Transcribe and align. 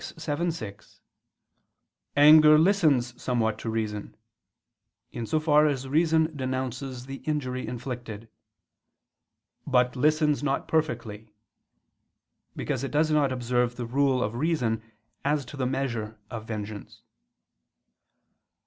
_vii, 0.37 0.49
6, 0.51 0.99
"anger 2.17 2.57
listens 2.57 3.21
somewhat 3.21 3.59
to 3.59 3.69
reason" 3.69 4.17
in 5.11 5.27
so 5.27 5.39
far 5.39 5.67
as 5.67 5.87
reason 5.87 6.35
denounces 6.35 7.05
the 7.05 7.17
injury 7.17 7.67
inflicted, 7.67 8.27
"but 9.67 9.95
listens 9.95 10.41
not 10.41 10.67
perfectly," 10.67 11.29
because 12.55 12.83
it 12.83 12.89
does 12.89 13.11
not 13.11 13.31
observe 13.31 13.75
the 13.75 13.85
rule 13.85 14.23
of 14.23 14.33
reason 14.33 14.81
as 15.23 15.45
to 15.45 15.55
the 15.55 15.67
measure 15.67 16.17
of 16.31 16.45
vengeance. 16.47 17.03